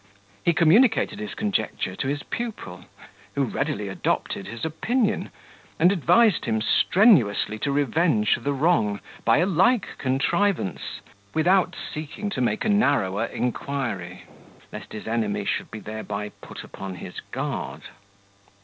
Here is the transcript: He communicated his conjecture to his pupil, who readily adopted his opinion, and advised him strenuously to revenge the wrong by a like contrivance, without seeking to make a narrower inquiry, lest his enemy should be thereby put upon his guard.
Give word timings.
He 0.43 0.51
communicated 0.53 1.19
his 1.19 1.35
conjecture 1.35 1.95
to 1.95 2.07
his 2.07 2.23
pupil, 2.23 2.85
who 3.35 3.43
readily 3.43 3.87
adopted 3.87 4.47
his 4.47 4.65
opinion, 4.65 5.29
and 5.79 5.91
advised 5.91 6.45
him 6.45 6.59
strenuously 6.59 7.59
to 7.59 7.71
revenge 7.71 8.35
the 8.37 8.51
wrong 8.51 8.99
by 9.23 9.37
a 9.37 9.45
like 9.45 9.89
contrivance, 9.99 11.01
without 11.35 11.75
seeking 11.93 12.31
to 12.31 12.41
make 12.41 12.65
a 12.65 12.69
narrower 12.69 13.25
inquiry, 13.25 14.23
lest 14.71 14.91
his 14.91 15.05
enemy 15.07 15.45
should 15.45 15.69
be 15.69 15.79
thereby 15.79 16.29
put 16.41 16.63
upon 16.63 16.95
his 16.95 17.19
guard. 17.29 17.83